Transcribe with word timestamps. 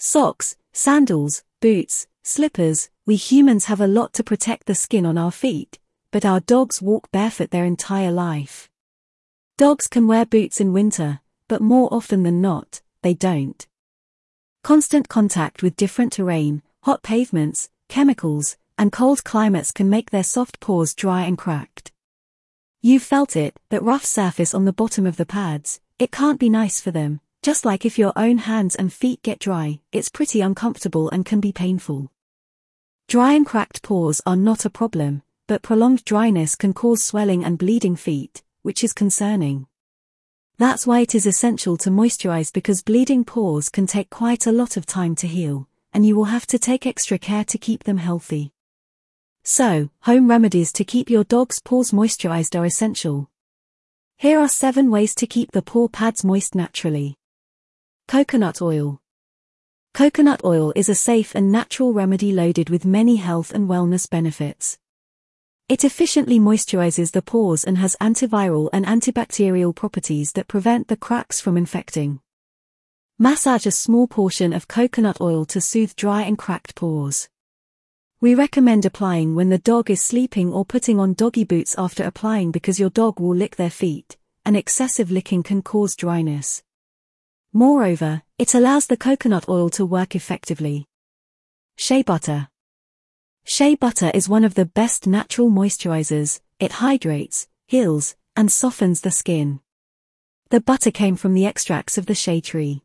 Socks, 0.00 0.56
sandals, 0.72 1.42
boots, 1.60 2.06
slippers, 2.22 2.88
we 3.04 3.16
humans 3.16 3.64
have 3.64 3.80
a 3.80 3.88
lot 3.88 4.12
to 4.12 4.22
protect 4.22 4.66
the 4.66 4.74
skin 4.76 5.04
on 5.04 5.18
our 5.18 5.32
feet, 5.32 5.80
but 6.12 6.24
our 6.24 6.38
dogs 6.38 6.80
walk 6.80 7.10
barefoot 7.10 7.50
their 7.50 7.64
entire 7.64 8.12
life. 8.12 8.70
Dogs 9.56 9.88
can 9.88 10.06
wear 10.06 10.24
boots 10.24 10.60
in 10.60 10.72
winter, 10.72 11.18
but 11.48 11.60
more 11.60 11.92
often 11.92 12.22
than 12.22 12.40
not, 12.40 12.80
they 13.02 13.12
don't. 13.12 13.66
Constant 14.62 15.08
contact 15.08 15.64
with 15.64 15.74
different 15.74 16.12
terrain, 16.12 16.62
hot 16.84 17.02
pavements, 17.02 17.68
chemicals, 17.88 18.56
and 18.78 18.92
cold 18.92 19.24
climates 19.24 19.72
can 19.72 19.90
make 19.90 20.10
their 20.10 20.22
soft 20.22 20.60
paws 20.60 20.94
dry 20.94 21.22
and 21.22 21.36
cracked. 21.36 21.90
You've 22.80 23.02
felt 23.02 23.34
it, 23.34 23.58
that 23.70 23.82
rough 23.82 24.04
surface 24.04 24.54
on 24.54 24.64
the 24.64 24.72
bottom 24.72 25.06
of 25.06 25.16
the 25.16 25.26
pads, 25.26 25.80
it 25.98 26.12
can't 26.12 26.38
be 26.38 26.48
nice 26.48 26.80
for 26.80 26.92
them, 26.92 27.20
just 27.48 27.64
like 27.64 27.86
if 27.86 27.98
your 27.98 28.12
own 28.14 28.36
hands 28.36 28.74
and 28.74 28.92
feet 28.92 29.22
get 29.22 29.38
dry, 29.38 29.80
it's 29.90 30.10
pretty 30.10 30.42
uncomfortable 30.42 31.08
and 31.08 31.24
can 31.24 31.40
be 31.40 31.50
painful. 31.50 32.12
Dry 33.08 33.32
and 33.32 33.46
cracked 33.46 33.82
paws 33.82 34.20
are 34.26 34.36
not 34.36 34.66
a 34.66 34.68
problem, 34.68 35.22
but 35.46 35.62
prolonged 35.62 36.04
dryness 36.04 36.54
can 36.54 36.74
cause 36.74 37.02
swelling 37.02 37.42
and 37.42 37.56
bleeding 37.56 37.96
feet, 37.96 38.42
which 38.60 38.84
is 38.84 38.92
concerning. 38.92 39.66
That's 40.58 40.86
why 40.86 41.00
it 41.00 41.14
is 41.14 41.24
essential 41.24 41.78
to 41.78 41.88
moisturize 41.88 42.52
because 42.52 42.82
bleeding 42.82 43.24
paws 43.24 43.70
can 43.70 43.86
take 43.86 44.10
quite 44.10 44.46
a 44.46 44.52
lot 44.52 44.76
of 44.76 44.84
time 44.84 45.14
to 45.14 45.26
heal, 45.26 45.68
and 45.94 46.04
you 46.04 46.16
will 46.16 46.24
have 46.24 46.46
to 46.48 46.58
take 46.58 46.86
extra 46.86 47.18
care 47.18 47.44
to 47.44 47.56
keep 47.56 47.84
them 47.84 47.96
healthy. 47.96 48.52
So, 49.42 49.88
home 50.00 50.28
remedies 50.28 50.70
to 50.72 50.84
keep 50.84 51.08
your 51.08 51.24
dog's 51.24 51.60
paws 51.60 51.92
moisturized 51.92 52.60
are 52.60 52.66
essential. 52.66 53.30
Here 54.18 54.38
are 54.38 54.50
7 54.50 54.90
ways 54.90 55.14
to 55.14 55.26
keep 55.26 55.52
the 55.52 55.62
paw 55.62 55.88
pads 55.88 56.22
moist 56.22 56.54
naturally. 56.54 57.17
Coconut 58.08 58.62
oil. 58.62 59.02
Coconut 59.92 60.40
oil 60.42 60.72
is 60.74 60.88
a 60.88 60.94
safe 60.94 61.34
and 61.34 61.52
natural 61.52 61.92
remedy 61.92 62.32
loaded 62.32 62.70
with 62.70 62.86
many 62.86 63.16
health 63.16 63.52
and 63.52 63.68
wellness 63.68 64.08
benefits. 64.08 64.78
It 65.68 65.84
efficiently 65.84 66.40
moisturizes 66.40 67.12
the 67.12 67.20
pores 67.20 67.64
and 67.64 67.76
has 67.76 67.96
antiviral 68.00 68.70
and 68.72 68.86
antibacterial 68.86 69.76
properties 69.76 70.32
that 70.32 70.48
prevent 70.48 70.88
the 70.88 70.96
cracks 70.96 71.38
from 71.38 71.58
infecting. 71.58 72.20
Massage 73.18 73.66
a 73.66 73.70
small 73.70 74.06
portion 74.06 74.54
of 74.54 74.68
coconut 74.68 75.20
oil 75.20 75.44
to 75.44 75.60
soothe 75.60 75.94
dry 75.94 76.22
and 76.22 76.38
cracked 76.38 76.74
pores. 76.74 77.28
We 78.22 78.34
recommend 78.34 78.86
applying 78.86 79.34
when 79.34 79.50
the 79.50 79.58
dog 79.58 79.90
is 79.90 80.00
sleeping 80.00 80.50
or 80.50 80.64
putting 80.64 80.98
on 80.98 81.12
doggy 81.12 81.44
boots 81.44 81.74
after 81.76 82.04
applying 82.04 82.52
because 82.52 82.80
your 82.80 82.88
dog 82.88 83.20
will 83.20 83.36
lick 83.36 83.56
their 83.56 83.68
feet, 83.68 84.16
and 84.46 84.56
excessive 84.56 85.10
licking 85.10 85.42
can 85.42 85.60
cause 85.60 85.94
dryness. 85.94 86.62
Moreover, 87.58 88.22
it 88.38 88.54
allows 88.54 88.86
the 88.86 88.96
coconut 88.96 89.48
oil 89.48 89.68
to 89.70 89.84
work 89.84 90.14
effectively. 90.14 90.86
Shea 91.76 92.04
butter. 92.04 92.50
Shea 93.42 93.74
butter 93.74 94.12
is 94.14 94.28
one 94.28 94.44
of 94.44 94.54
the 94.54 94.64
best 94.64 95.08
natural 95.08 95.50
moisturizers, 95.50 96.38
it 96.60 96.70
hydrates, 96.74 97.48
heals, 97.66 98.14
and 98.36 98.52
softens 98.52 99.00
the 99.00 99.10
skin. 99.10 99.58
The 100.50 100.60
butter 100.60 100.92
came 100.92 101.16
from 101.16 101.34
the 101.34 101.46
extracts 101.46 101.98
of 101.98 102.06
the 102.06 102.14
shea 102.14 102.40
tree. 102.40 102.82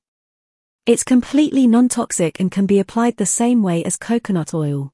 It's 0.87 1.03
completely 1.03 1.67
non-toxic 1.67 2.39
and 2.39 2.51
can 2.51 2.65
be 2.65 2.79
applied 2.79 3.17
the 3.17 3.27
same 3.27 3.61
way 3.61 3.83
as 3.83 3.95
coconut 3.95 4.55
oil. 4.55 4.91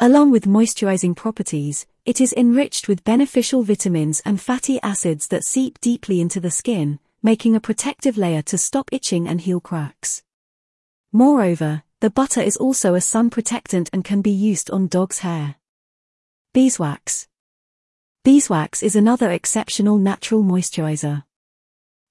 Along 0.00 0.30
with 0.30 0.46
moisturizing 0.46 1.14
properties, 1.14 1.86
it 2.06 2.22
is 2.22 2.32
enriched 2.32 2.88
with 2.88 3.04
beneficial 3.04 3.62
vitamins 3.64 4.22
and 4.24 4.40
fatty 4.40 4.80
acids 4.82 5.26
that 5.26 5.44
seep 5.44 5.78
deeply 5.82 6.22
into 6.22 6.40
the 6.40 6.50
skin, 6.50 7.00
making 7.22 7.56
a 7.56 7.60
protective 7.60 8.16
layer 8.16 8.42
to 8.42 8.56
stop 8.56 8.88
itching 8.92 9.26
and 9.26 9.40
heal 9.40 9.60
cracks. 9.60 10.22
Moreover, 11.12 11.82
the 12.00 12.10
butter 12.10 12.40
is 12.40 12.56
also 12.56 12.94
a 12.94 13.00
sun 13.00 13.28
protectant 13.28 13.90
and 13.92 14.04
can 14.04 14.22
be 14.22 14.30
used 14.30 14.70
on 14.70 14.86
dog's 14.86 15.20
hair. 15.20 15.56
Beeswax. 16.54 17.28
Beeswax 18.24 18.82
is 18.82 18.94
another 18.94 19.30
exceptional 19.30 19.98
natural 19.98 20.42
moisturizer. 20.42 21.24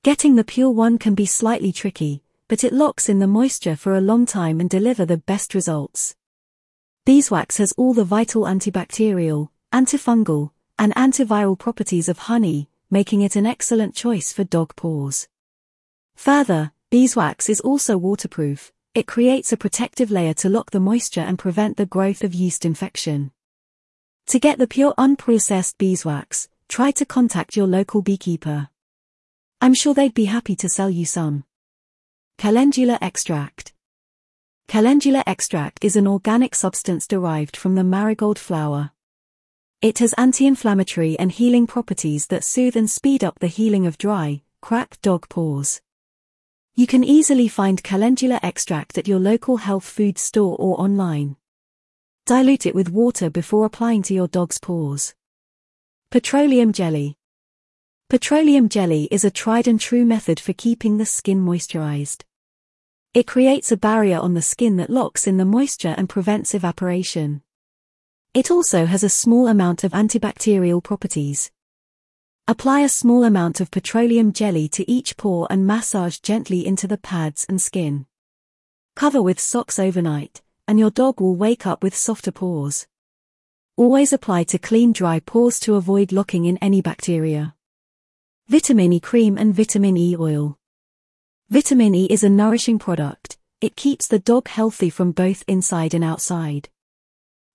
Getting 0.03 0.35
the 0.35 0.43
pure 0.43 0.71
one 0.71 0.97
can 0.97 1.15
be 1.15 1.25
slightly 1.25 1.71
tricky, 1.71 2.23
but 2.47 2.63
it 2.63 2.73
locks 2.73 3.09
in 3.09 3.19
the 3.19 3.27
moisture 3.27 3.75
for 3.75 3.95
a 3.95 4.01
long 4.01 4.25
time 4.25 4.59
and 4.59 4.69
deliver 4.69 5.05
the 5.05 5.17
best 5.17 5.53
results. 5.53 6.15
Beeswax 7.05 7.57
has 7.57 7.71
all 7.73 7.93
the 7.93 8.03
vital 8.03 8.43
antibacterial, 8.43 9.49
antifungal, 9.73 10.51
and 10.77 10.93
antiviral 10.95 11.57
properties 11.57 12.09
of 12.09 12.19
honey, 12.19 12.69
making 12.89 13.21
it 13.21 13.35
an 13.35 13.45
excellent 13.45 13.95
choice 13.95 14.31
for 14.31 14.43
dog 14.43 14.75
paws. 14.75 15.27
Further, 16.15 16.71
beeswax 16.89 17.49
is 17.49 17.59
also 17.59 17.97
waterproof, 17.97 18.71
it 18.95 19.05
creates 19.05 19.51
a 19.51 19.57
protective 19.57 20.09
layer 20.09 20.33
to 20.33 20.49
lock 20.49 20.71
the 20.71 20.79
moisture 20.79 21.21
and 21.21 21.37
prevent 21.37 21.77
the 21.77 21.85
growth 21.85 22.23
of 22.23 22.33
yeast 22.33 22.65
infection. 22.65 23.31
To 24.27 24.39
get 24.39 24.57
the 24.57 24.67
pure 24.67 24.93
unprocessed 24.97 25.77
beeswax, 25.77 26.49
try 26.67 26.91
to 26.91 27.05
contact 27.05 27.55
your 27.55 27.67
local 27.67 28.01
beekeeper. 28.01 28.69
I'm 29.61 29.73
sure 29.73 29.93
they'd 29.93 30.13
be 30.13 30.25
happy 30.25 30.55
to 30.57 30.67
sell 30.69 30.89
you 30.89 31.05
some. 31.05 31.43
Calendula 32.37 32.97
extract. 33.01 33.73
Calendula 34.67 35.23
extract 35.25 35.85
is 35.85 35.95
an 35.95 36.07
organic 36.07 36.53
substance 36.55 37.07
derived 37.07 37.55
from 37.55 37.75
the 37.75 37.83
marigold 37.83 38.37
flower. 38.37 38.91
It 39.79 39.99
has 39.99 40.13
anti-inflammatory 40.13 41.19
and 41.19 41.31
healing 41.31 41.67
properties 41.67 42.25
that 42.27 42.43
soothe 42.43 42.75
and 42.75 42.89
speed 42.89 43.23
up 43.23 43.37
the 43.37 43.45
healing 43.45 43.85
of 43.85 43.99
dry, 43.99 44.41
cracked 44.59 45.03
dog 45.03 45.29
paws. 45.29 45.81
You 46.73 46.87
can 46.87 47.03
easily 47.03 47.47
find 47.47 47.83
calendula 47.83 48.39
extract 48.41 48.97
at 48.97 49.07
your 49.07 49.19
local 49.19 49.57
health 49.57 49.85
food 49.85 50.17
store 50.17 50.55
or 50.57 50.81
online. 50.81 51.35
Dilute 52.25 52.65
it 52.65 52.73
with 52.73 52.89
water 52.89 53.29
before 53.29 53.65
applying 53.65 54.01
to 54.03 54.15
your 54.15 54.27
dog's 54.27 54.57
paws. 54.57 55.13
Petroleum 56.09 56.73
jelly. 56.73 57.15
Petroleum 58.09 58.69
jelly 58.69 59.07
is 59.11 59.23
a 59.23 59.29
tried 59.29 59.67
and 59.67 59.79
true 59.79 60.05
method 60.05 60.39
for 60.39 60.53
keeping 60.53 60.97
the 60.97 61.05
skin 61.05 61.45
moisturized. 61.45 62.23
It 63.13 63.27
creates 63.27 63.71
a 63.71 63.77
barrier 63.77 64.17
on 64.17 64.33
the 64.33 64.41
skin 64.41 64.77
that 64.77 64.89
locks 64.89 65.27
in 65.27 65.37
the 65.37 65.45
moisture 65.45 65.93
and 65.95 66.09
prevents 66.09 66.55
evaporation. 66.55 67.43
It 68.37 68.51
also 68.51 68.85
has 68.85 69.03
a 69.03 69.09
small 69.09 69.47
amount 69.47 69.83
of 69.83 69.93
antibacterial 69.93 70.83
properties. 70.83 71.49
Apply 72.47 72.81
a 72.81 72.87
small 72.87 73.23
amount 73.23 73.59
of 73.61 73.71
petroleum 73.71 74.31
jelly 74.31 74.67
to 74.77 74.87
each 74.87 75.17
paw 75.17 75.47
and 75.49 75.65
massage 75.65 76.19
gently 76.19 76.63
into 76.63 76.87
the 76.87 76.99
pads 76.99 77.47
and 77.49 77.59
skin. 77.59 78.05
Cover 78.95 79.23
with 79.23 79.39
socks 79.39 79.79
overnight, 79.79 80.43
and 80.67 80.77
your 80.77 80.91
dog 80.91 81.19
will 81.19 81.35
wake 81.35 81.65
up 81.65 81.81
with 81.81 81.95
softer 81.95 82.31
paws. 82.31 82.85
Always 83.75 84.13
apply 84.13 84.43
to 84.43 84.59
clean 84.59 84.91
dry 84.91 85.19
paws 85.19 85.59
to 85.61 85.73
avoid 85.73 86.11
locking 86.11 86.45
in 86.45 86.57
any 86.57 86.79
bacteria. 86.79 87.55
Vitamin 88.49 88.93
E 88.93 88.99
cream 88.99 89.39
and 89.39 89.55
vitamin 89.55 89.97
E 89.97 90.15
oil. 90.15 90.59
Vitamin 91.49 91.95
E 91.95 92.05
is 92.05 92.23
a 92.23 92.29
nourishing 92.29 92.77
product, 92.77 93.39
it 93.61 93.75
keeps 93.75 94.05
the 94.05 94.19
dog 94.19 94.47
healthy 94.47 94.91
from 94.91 95.11
both 95.11 95.43
inside 95.47 95.95
and 95.95 96.03
outside. 96.03 96.69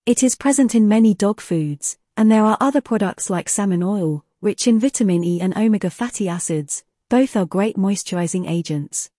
It 0.05 0.21
is 0.21 0.35
present 0.35 0.75
in 0.75 0.89
many 0.89 1.13
dog 1.13 1.39
foods, 1.39 1.97
and 2.17 2.29
there 2.29 2.43
are 2.43 2.57
other 2.59 2.81
products 2.81 3.29
like 3.29 3.47
salmon 3.47 3.81
oil, 3.81 4.25
rich 4.41 4.67
in 4.67 4.77
vitamin 4.77 5.23
E 5.23 5.39
and 5.39 5.55
omega 5.55 5.89
fatty 5.89 6.27
acids, 6.27 6.83
both 7.07 7.37
are 7.37 7.45
great 7.45 7.77
moisturizing 7.77 8.45
agents. 8.45 9.09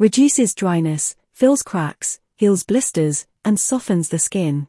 Reduces 0.00 0.56
dryness, 0.56 1.14
fills 1.30 1.62
cracks, 1.62 2.18
heals 2.34 2.64
blisters, 2.64 3.28
and 3.44 3.60
softens 3.60 4.08
the 4.08 4.18
skin. 4.18 4.66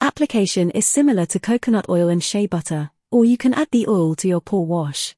Application 0.00 0.70
is 0.70 0.86
similar 0.86 1.26
to 1.26 1.40
coconut 1.40 1.88
oil 1.88 2.08
and 2.08 2.22
shea 2.22 2.46
butter, 2.46 2.92
or 3.10 3.24
you 3.24 3.36
can 3.36 3.54
add 3.54 3.68
the 3.72 3.88
oil 3.88 4.14
to 4.14 4.28
your 4.28 4.40
paw 4.40 4.60
wash. 4.60 5.16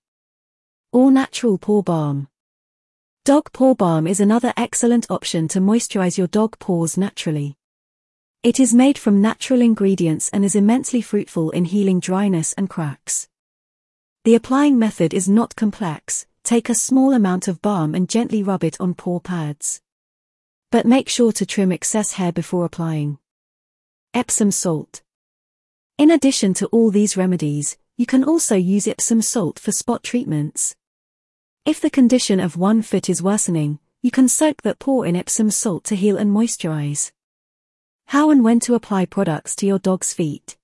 All 0.93 1.11
natural 1.11 1.59
paw 1.59 1.83
balm. 1.83 2.29
Dog 3.27 3.53
paw 3.53 3.75
balm 3.75 4.07
is 4.07 4.21
another 4.21 4.55
excellent 4.57 5.11
option 5.11 5.47
to 5.49 5.61
moisturize 5.61 6.17
your 6.17 6.27
dog 6.27 6.59
paws 6.59 6.97
naturally. 6.97 7.59
It 8.43 8.59
is 8.59 8.73
made 8.73 8.97
from 8.97 9.21
natural 9.21 9.61
ingredients 9.61 10.31
and 10.33 10.47
is 10.47 10.55
immensely 10.55 11.03
fruitful 11.03 11.51
in 11.51 11.67
healing 11.67 12.01
dryness 12.01 12.55
and 12.55 12.71
cracks. 12.71 13.29
The 14.25 14.35
applying 14.35 14.79
method 14.79 15.13
is 15.13 15.29
not 15.29 15.57
complex, 15.57 16.25
take 16.43 16.71
a 16.71 16.75
small 16.75 17.13
amount 17.13 17.49
of 17.49 17.61
balm 17.61 17.95
and 17.95 18.09
gently 18.09 18.43
rub 18.43 18.65
it 18.65 18.81
on 18.81 18.95
paw 18.95 19.21
pads. 19.21 19.83
But 20.71 20.87
make 20.87 21.07
sure 21.07 21.33
to 21.33 21.45
trim 21.45 21.71
excess 21.71 22.13
hair 22.13 22.33
before 22.33 22.65
applying. 22.65 23.19
Epsom 24.15 24.51
salt. 24.51 25.03
In 25.99 26.11
addition 26.11 26.55
to 26.55 26.67
all 26.69 26.91
these 26.91 27.19
remedies, 27.19 27.77
you 27.99 28.07
can 28.07 28.25
also 28.25 28.57
use 28.57 28.89
Epsom 28.89 29.21
salt 29.21 29.59
for 29.59 29.71
spot 29.71 30.03
treatments. 30.03 30.75
If 31.67 31.79
the 31.79 31.91
condition 31.91 32.41
of 32.41 32.57
one 32.57 32.81
foot 32.81 33.11
is 33.11 33.23
worsening, 33.23 33.81
you 34.01 34.11
can 34.11 34.29
soak 34.29 34.63
that 34.63 34.79
paw 34.79 35.03
in 35.03 35.15
Epsom 35.15 35.51
salt 35.51 35.85
to 35.85 35.95
heal 35.95 36.17
and 36.17 36.35
moisturize. 36.35 37.13
How 38.11 38.31
and 38.31 38.43
when 38.43 38.59
to 38.67 38.75
apply 38.75 39.07
products 39.07 39.55
to 39.55 39.67
your 39.67 39.79
dog's 39.79 40.13
feet. 40.13 40.57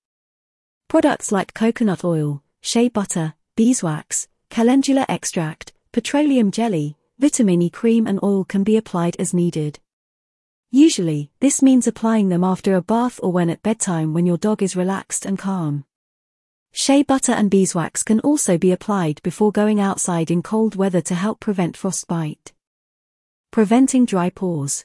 Products 0.89 1.31
like 1.31 1.55
coconut 1.55 2.03
oil, 2.03 2.43
shea 2.61 2.89
butter, 2.89 3.35
beeswax, 3.55 4.27
calendula 4.51 5.07
extract, 5.09 5.73
petroleum 5.93 6.51
jelly, 6.51 6.97
vitamin 7.21 7.63
E 7.63 7.71
cream 7.71 8.05
and 8.09 8.19
oil 8.21 8.43
can 8.43 8.65
be 8.65 8.77
applied 8.77 9.15
as 9.21 9.33
needed. 9.33 9.79
Usually, 10.73 11.31
this 11.39 11.63
means 11.63 11.87
applying 11.87 12.31
them 12.31 12.43
after 12.43 12.75
a 12.75 12.83
bath 12.83 13.21
or 13.23 13.31
when 13.31 13.49
at 13.49 13.63
bedtime 13.63 14.13
when 14.13 14.27
your 14.27 14.39
dog 14.39 14.61
is 14.61 14.75
relaxed 14.75 15.25
and 15.25 15.39
calm. 15.39 15.85
Shea 16.73 17.05
butter 17.05 17.31
and 17.31 17.49
beeswax 17.49 18.03
can 18.03 18.19
also 18.19 18.59
be 18.59 18.73
applied 18.73 19.23
before 19.23 19.53
going 19.53 19.79
outside 19.79 20.33
in 20.33 20.43
cold 20.43 20.75
weather 20.75 21.01
to 21.03 21.15
help 21.15 21.39
prevent 21.39 21.77
frostbite. 21.77 22.53
Preventing 23.53 24.05
dry 24.05 24.31
paws. 24.31 24.85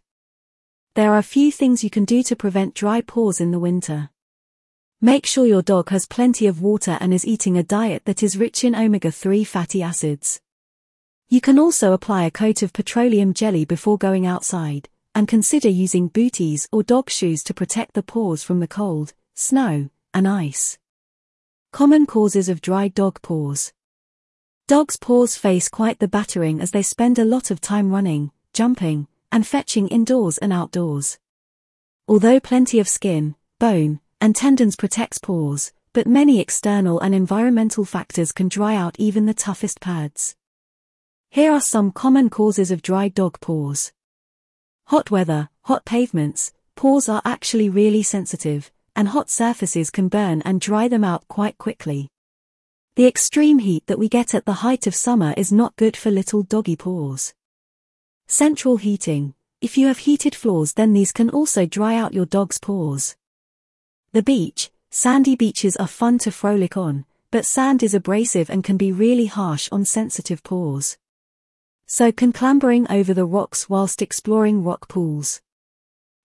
There 0.94 1.14
are 1.14 1.20
a 1.20 1.24
few 1.24 1.54
things 1.54 1.86
you 1.86 1.90
can 1.90 2.04
do 2.04 2.22
to 2.24 2.36
prevent 2.36 2.74
dry 2.74 3.00
paws 3.00 3.40
in 3.40 3.52
the 3.52 3.60
winter. 3.60 4.10
Make 5.00 5.26
sure 5.26 5.46
your 5.46 5.62
dog 5.62 5.90
has 5.90 6.06
plenty 6.06 6.48
of 6.48 6.62
water 6.62 6.98
and 7.00 7.14
is 7.14 7.26
eating 7.26 7.58
a 7.58 7.64
diet 7.64 8.04
that 8.04 8.22
is 8.22 8.36
rich 8.36 8.66
in 8.66 8.76
omega-3 8.76 9.48
fatty 9.48 9.82
acids. 9.82 10.42
You 11.30 11.40
can 11.40 11.58
also 11.58 11.94
apply 11.94 12.26
a 12.26 12.32
coat 12.32 12.62
of 12.62 12.74
petroleum 12.74 13.34
jelly 13.34 13.64
before 13.64 13.98
going 13.98 14.26
outside, 14.26 14.90
and 15.16 15.30
consider 15.30 15.70
using 15.70 16.10
booties 16.10 16.68
or 16.74 16.84
dog 16.84 17.10
shoes 17.10 17.42
to 17.44 17.54
protect 17.54 17.94
the 17.94 18.04
paws 18.04 18.44
from 18.44 18.60
the 18.60 18.68
cold, 18.68 19.14
snow, 19.34 19.90
and 20.14 20.28
ice. 20.28 20.78
Common 21.72 22.06
causes 22.06 22.50
of 22.50 22.60
dry 22.60 22.90
dog 22.90 23.22
paws. 23.22 23.72
Dogs' 24.68 24.98
paws 24.98 25.38
face 25.38 25.70
quite 25.70 26.00
the 26.00 26.10
battering 26.10 26.60
as 26.60 26.72
they 26.72 26.84
spend 26.84 27.18
a 27.18 27.24
lot 27.24 27.50
of 27.50 27.62
time 27.62 27.92
running, 27.92 28.32
jumping, 28.54 29.08
and 29.32 29.46
fetching 29.48 29.88
indoors 29.88 30.38
and 30.38 30.52
outdoors. 30.52 31.18
Although 32.08 32.40
plenty 32.40 32.80
of 32.80 32.88
skin, 32.88 33.36
bone, 33.60 34.00
and 34.20 34.36
tendons 34.36 34.76
protects 34.76 35.18
paws, 35.18 35.72
but 35.94 36.08
many 36.08 36.40
external 36.40 37.00
and 37.00 37.14
environmental 37.14 37.86
factors 37.86 38.32
can 38.32 38.48
dry 38.48 38.76
out 38.76 38.96
even 39.00 39.26
the 39.26 39.34
toughest 39.34 39.80
pads. 39.80 40.36
Here 41.30 41.52
are 41.52 41.62
some 41.62 41.92
common 41.92 42.30
causes 42.30 42.72
of 42.72 42.82
dry 42.82 43.08
dog 43.08 43.40
paws. 43.40 43.94
Hot 44.88 45.12
weather, 45.12 45.50
hot 45.62 45.86
pavements, 45.86 46.52
paws 46.76 47.08
are 47.08 47.22
actually 47.24 47.70
really 47.70 48.04
sensitive, 48.04 48.72
and 48.96 49.08
hot 49.08 49.30
surfaces 49.30 49.90
can 49.90 50.10
burn 50.10 50.42
and 50.42 50.60
dry 50.60 50.88
them 50.88 51.04
out 51.04 51.28
quite 51.28 51.58
quickly. 51.58 52.10
The 52.96 53.08
extreme 53.08 53.60
heat 53.60 53.88
that 53.88 54.00
we 54.00 54.10
get 54.10 54.34
at 54.34 54.46
the 54.46 54.62
height 54.66 54.88
of 54.88 54.96
summer 54.96 55.34
is 55.38 55.52
not 55.52 55.78
good 55.78 55.96
for 55.96 56.12
little 56.12 56.44
doggy 56.44 56.76
paws. 56.76 57.34
Central 58.34 58.78
heating. 58.78 59.34
If 59.60 59.78
you 59.78 59.88
have 59.88 59.98
heated 59.98 60.34
floors 60.34 60.72
then 60.72 60.94
these 60.94 61.12
can 61.12 61.30
also 61.30 61.66
dry 61.66 61.98
out 61.98 62.14
your 62.14 62.26
dog's 62.26 62.58
paws. 62.58 63.18
The 64.14 64.24
beach. 64.24 64.72
Sandy 64.90 65.36
beaches 65.36 65.76
are 65.76 65.86
fun 65.86 66.18
to 66.20 66.32
frolic 66.32 66.78
on, 66.78 67.04
but 67.30 67.46
sand 67.46 67.84
is 67.84 67.94
abrasive 67.94 68.50
and 68.50 68.64
can 68.64 68.78
be 68.78 68.94
really 68.94 69.26
harsh 69.26 69.68
on 69.70 69.84
sensitive 69.84 70.44
paws 70.44 70.98
so 71.86 72.10
can 72.10 72.32
clambering 72.32 72.90
over 72.90 73.14
the 73.14 73.26
rocks 73.26 73.68
whilst 73.68 74.02
exploring 74.02 74.64
rock 74.64 74.88
pools. 74.88 75.42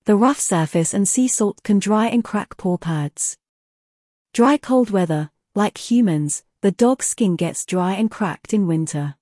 The 0.04 0.14
rough 0.14 0.38
surface 0.38 0.94
and 0.94 1.08
sea 1.08 1.26
salt 1.26 1.60
can 1.64 1.80
dry 1.80 2.06
and 2.06 2.22
crack 2.22 2.56
paw 2.56 2.76
pads. 2.76 3.36
Dry 4.32 4.58
cold 4.58 4.90
weather, 4.90 5.32
like 5.56 5.90
humans, 5.90 6.44
the 6.60 6.70
dog's 6.70 7.06
skin 7.06 7.34
gets 7.34 7.66
dry 7.66 7.94
and 7.94 8.08
cracked 8.08 8.54
in 8.54 8.68
winter. 8.68 9.16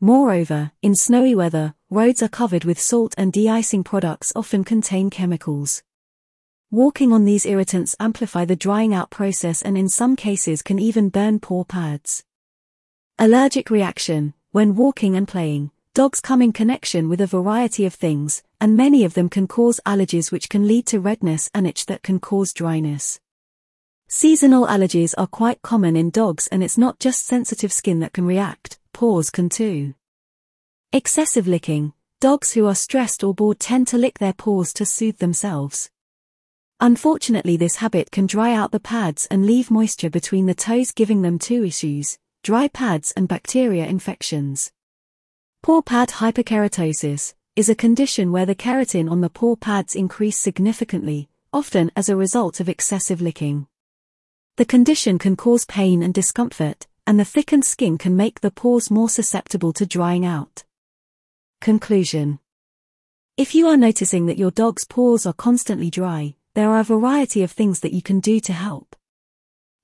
Moreover, 0.00 0.72
in 0.80 0.94
snowy 0.94 1.34
weather, 1.34 1.74
roads 1.90 2.22
are 2.22 2.28
covered 2.28 2.64
with 2.64 2.78
salt 2.78 3.16
and 3.18 3.32
de-icing 3.32 3.82
products 3.82 4.32
often 4.36 4.62
contain 4.62 5.10
chemicals. 5.10 5.82
Walking 6.70 7.12
on 7.12 7.24
these 7.24 7.44
irritants 7.44 7.96
amplify 7.98 8.44
the 8.44 8.54
drying 8.54 8.94
out 8.94 9.10
process 9.10 9.60
and 9.60 9.76
in 9.76 9.88
some 9.88 10.14
cases 10.14 10.62
can 10.62 10.78
even 10.78 11.08
burn 11.08 11.40
paw 11.40 11.64
pads. 11.64 12.22
Allergic 13.18 13.70
reaction, 13.70 14.34
when 14.52 14.76
walking 14.76 15.16
and 15.16 15.26
playing, 15.26 15.72
dogs 15.92 16.20
come 16.20 16.40
in 16.40 16.52
connection 16.52 17.08
with 17.08 17.20
a 17.20 17.26
variety 17.26 17.84
of 17.84 17.94
things, 17.94 18.44
and 18.60 18.76
many 18.76 19.04
of 19.04 19.14
them 19.14 19.28
can 19.28 19.48
cause 19.48 19.80
allergies 19.84 20.30
which 20.30 20.48
can 20.48 20.68
lead 20.68 20.86
to 20.86 21.00
redness 21.00 21.50
and 21.52 21.66
itch 21.66 21.86
that 21.86 22.04
can 22.04 22.20
cause 22.20 22.52
dryness. 22.52 23.18
Seasonal 24.06 24.64
allergies 24.68 25.12
are 25.18 25.26
quite 25.26 25.60
common 25.62 25.96
in 25.96 26.10
dogs 26.10 26.46
and 26.52 26.62
it's 26.62 26.78
not 26.78 27.00
just 27.00 27.26
sensitive 27.26 27.72
skin 27.72 27.98
that 27.98 28.12
can 28.12 28.26
react, 28.26 28.78
paws 28.92 29.28
can 29.28 29.48
too. 29.48 29.94
Excessive 30.92 31.46
licking. 31.46 31.92
Dogs 32.18 32.54
who 32.54 32.66
are 32.66 32.74
stressed 32.74 33.22
or 33.22 33.32
bored 33.32 33.60
tend 33.60 33.86
to 33.86 33.96
lick 33.96 34.18
their 34.18 34.32
paws 34.32 34.72
to 34.72 34.84
soothe 34.84 35.18
themselves. 35.18 35.88
Unfortunately 36.80 37.56
this 37.56 37.76
habit 37.76 38.10
can 38.10 38.26
dry 38.26 38.52
out 38.52 38.72
the 38.72 38.80
pads 38.80 39.28
and 39.30 39.46
leave 39.46 39.70
moisture 39.70 40.10
between 40.10 40.46
the 40.46 40.54
toes 40.54 40.90
giving 40.90 41.22
them 41.22 41.38
two 41.38 41.64
issues, 41.64 42.18
dry 42.42 42.66
pads 42.66 43.12
and 43.12 43.28
bacteria 43.28 43.86
infections. 43.86 44.72
Paw 45.62 45.80
pad 45.80 46.08
hyperkeratosis 46.08 47.34
is 47.54 47.68
a 47.68 47.76
condition 47.76 48.32
where 48.32 48.46
the 48.46 48.56
keratin 48.56 49.08
on 49.08 49.20
the 49.20 49.30
paw 49.30 49.54
pads 49.54 49.94
increase 49.94 50.40
significantly, 50.40 51.28
often 51.52 51.92
as 51.94 52.08
a 52.08 52.16
result 52.16 52.58
of 52.58 52.68
excessive 52.68 53.20
licking. 53.20 53.68
The 54.56 54.64
condition 54.64 55.20
can 55.20 55.36
cause 55.36 55.64
pain 55.64 56.02
and 56.02 56.12
discomfort, 56.12 56.88
and 57.06 57.20
the 57.20 57.24
thickened 57.24 57.64
skin 57.64 57.96
can 57.96 58.16
make 58.16 58.40
the 58.40 58.50
paws 58.50 58.90
more 58.90 59.08
susceptible 59.08 59.72
to 59.74 59.86
drying 59.86 60.26
out. 60.26 60.64
Conclusion 61.60 62.38
If 63.36 63.54
you 63.54 63.68
are 63.68 63.76
noticing 63.76 64.24
that 64.24 64.38
your 64.38 64.50
dog's 64.50 64.86
paws 64.86 65.26
are 65.26 65.34
constantly 65.34 65.90
dry, 65.90 66.34
there 66.54 66.70
are 66.70 66.80
a 66.80 66.84
variety 66.84 67.42
of 67.42 67.50
things 67.52 67.80
that 67.80 67.92
you 67.92 68.00
can 68.00 68.18
do 68.18 68.40
to 68.40 68.54
help. 68.54 68.96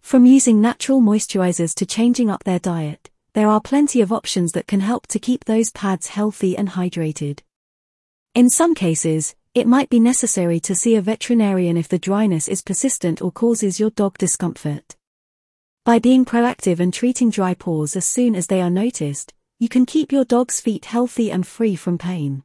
From 0.00 0.24
using 0.24 0.62
natural 0.62 1.02
moisturizers 1.02 1.74
to 1.74 1.84
changing 1.84 2.30
up 2.30 2.44
their 2.44 2.58
diet, 2.58 3.10
there 3.34 3.48
are 3.48 3.60
plenty 3.60 4.00
of 4.00 4.10
options 4.10 4.52
that 4.52 4.66
can 4.66 4.80
help 4.80 5.06
to 5.08 5.18
keep 5.18 5.44
those 5.44 5.70
pads 5.70 6.06
healthy 6.06 6.56
and 6.56 6.70
hydrated. 6.70 7.40
In 8.34 8.48
some 8.48 8.74
cases, 8.74 9.34
it 9.52 9.66
might 9.66 9.90
be 9.90 10.00
necessary 10.00 10.60
to 10.60 10.74
see 10.74 10.94
a 10.94 11.02
veterinarian 11.02 11.76
if 11.76 11.88
the 11.88 11.98
dryness 11.98 12.48
is 12.48 12.62
persistent 12.62 13.20
or 13.20 13.30
causes 13.30 13.78
your 13.78 13.90
dog 13.90 14.16
discomfort. 14.16 14.96
By 15.84 15.98
being 15.98 16.24
proactive 16.24 16.80
and 16.80 16.94
treating 16.94 17.28
dry 17.28 17.52
paws 17.52 17.96
as 17.96 18.06
soon 18.06 18.34
as 18.34 18.46
they 18.46 18.62
are 18.62 18.70
noticed, 18.70 19.34
you 19.58 19.68
can 19.70 19.86
keep 19.86 20.12
your 20.12 20.24
dog's 20.24 20.60
feet 20.60 20.84
healthy 20.84 21.30
and 21.30 21.46
free 21.46 21.74
from 21.74 21.96
pain. 21.96 22.42